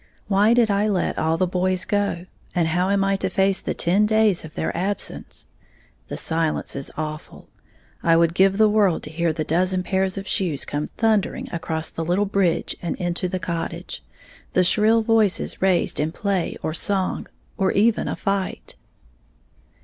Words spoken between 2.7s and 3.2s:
am I